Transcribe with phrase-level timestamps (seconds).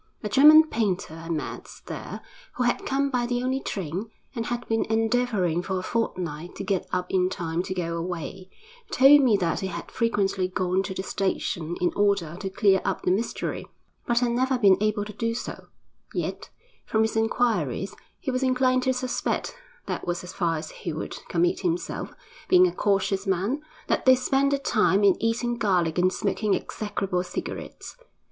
[0.23, 2.21] A German painter I met there,
[2.53, 6.63] who had come by the only train, and had been endeavouring for a fortnight to
[6.63, 8.49] get up in time to go away,
[8.89, 13.03] told me that he had frequently gone to the station in order to clear up
[13.03, 13.67] the mystery,
[14.07, 15.67] but had never been able to do so;
[16.15, 16.49] yet,
[16.83, 19.55] from his inquiries, he was inclined to suspect
[19.85, 22.15] that was as far as he would commit himself,
[22.49, 27.21] being a cautious man that they spent the time in eating garlic and smoking execrable
[27.21, 27.97] cigarettes.